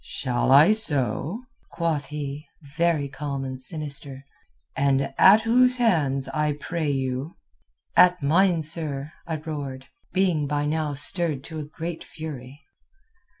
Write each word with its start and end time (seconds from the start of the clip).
"'Shall 0.03 0.51
I 0.51 0.71
so?' 0.71 1.43
quoth 1.69 2.07
he, 2.07 2.47
very 2.75 3.07
calm 3.07 3.45
and 3.45 3.61
sinister. 3.61 4.25
'And 4.75 5.13
at 5.15 5.41
whose 5.41 5.77
hands, 5.77 6.27
I 6.29 6.53
pray 6.53 6.89
you?' 6.89 7.35
"'At 7.95 8.23
mine, 8.23 8.63
sir,' 8.63 9.11
I 9.27 9.35
roared, 9.37 9.89
being 10.11 10.47
by 10.47 10.65
now 10.65 10.95
stirred 10.95 11.43
to 11.43 11.59
a 11.59 11.65
great 11.65 12.03
fury. 12.03 12.61